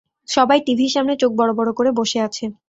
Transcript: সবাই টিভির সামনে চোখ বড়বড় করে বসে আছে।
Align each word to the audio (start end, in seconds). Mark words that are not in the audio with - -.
সবাই 0.27 0.59
টিভির 0.65 0.91
সামনে 0.91 1.13
চোখ 1.15 1.31
বড়বড় 1.39 1.71
করে 1.73 1.89
বসে 1.91 2.19
আছে। 2.21 2.45